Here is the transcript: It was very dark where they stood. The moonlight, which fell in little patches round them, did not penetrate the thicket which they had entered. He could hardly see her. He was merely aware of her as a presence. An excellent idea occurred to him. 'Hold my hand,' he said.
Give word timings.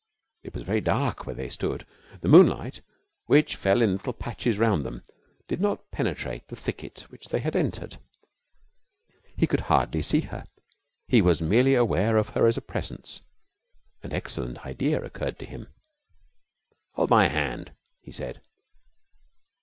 It 0.41 0.55
was 0.55 0.63
very 0.63 0.81
dark 0.81 1.27
where 1.27 1.35
they 1.35 1.47
stood. 1.51 1.85
The 2.21 2.27
moonlight, 2.27 2.81
which 3.27 3.55
fell 3.55 3.83
in 3.83 3.91
little 3.91 4.13
patches 4.13 4.57
round 4.57 4.83
them, 4.83 5.03
did 5.47 5.61
not 5.61 5.91
penetrate 5.91 6.47
the 6.47 6.55
thicket 6.55 7.01
which 7.11 7.27
they 7.27 7.37
had 7.39 7.55
entered. 7.55 7.99
He 9.37 9.45
could 9.45 9.59
hardly 9.69 10.01
see 10.01 10.21
her. 10.21 10.45
He 11.07 11.21
was 11.21 11.39
merely 11.39 11.75
aware 11.75 12.17
of 12.17 12.29
her 12.29 12.47
as 12.47 12.57
a 12.57 12.61
presence. 12.61 13.21
An 14.01 14.11
excellent 14.11 14.65
idea 14.65 14.99
occurred 14.99 15.37
to 15.37 15.45
him. 15.45 15.67
'Hold 16.95 17.11
my 17.11 17.27
hand,' 17.27 17.71
he 18.01 18.11
said. 18.11 18.41